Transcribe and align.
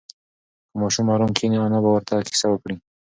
که 0.69 0.75
ماشوم 0.81 1.07
ارام 1.13 1.31
کښېني، 1.35 1.57
انا 1.65 1.79
به 1.83 1.89
ورته 1.91 2.25
قصه 2.27 2.47
وکړي. 2.49 2.75